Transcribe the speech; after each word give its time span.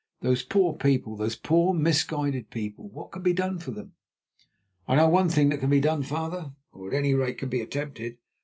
"Those 0.21 0.41
poor 0.41 0.73
people! 0.73 1.15
those 1.15 1.35
poor, 1.35 1.75
misguided 1.75 2.49
people! 2.49 2.89
What 2.89 3.11
can 3.11 3.21
be 3.21 3.33
done 3.33 3.59
for 3.59 3.69
them?" 3.69 3.93
"I 4.87 4.95
know 4.95 5.07
one 5.09 5.29
thing 5.29 5.49
that 5.49 5.59
can 5.59 5.69
be 5.69 5.79
done, 5.79 6.01
father, 6.01 6.53
or 6.71 6.87
at 6.87 6.95
any 6.97 7.13
rate 7.13 7.37
can 7.37 7.49
be 7.49 7.61
attempted. 7.61 8.17